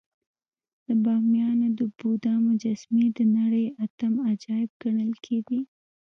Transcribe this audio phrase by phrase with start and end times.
[0.85, 5.59] د بامیانو د بودا مجسمې د نړۍ اتم عجایب ګڼل کېدې